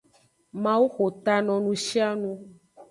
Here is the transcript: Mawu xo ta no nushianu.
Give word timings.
Mawu 0.63 0.85
xo 0.95 1.05
ta 1.23 1.35
no 1.45 1.55
nushianu. 1.63 2.31